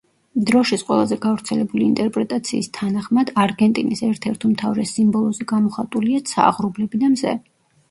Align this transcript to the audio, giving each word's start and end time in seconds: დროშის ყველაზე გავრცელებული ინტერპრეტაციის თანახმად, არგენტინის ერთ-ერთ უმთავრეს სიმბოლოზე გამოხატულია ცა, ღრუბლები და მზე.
დროშის 0.49 0.83
ყველაზე 0.85 1.17
გავრცელებული 1.25 1.85
ინტერპრეტაციის 1.87 2.71
თანახმად, 2.79 3.33
არგენტინის 3.45 4.03
ერთ-ერთ 4.09 4.49
უმთავრეს 4.51 4.97
სიმბოლოზე 4.99 5.51
გამოხატულია 5.55 6.27
ცა, 6.33 6.51
ღრუბლები 6.59 7.05
და 7.07 7.15
მზე. 7.17 7.39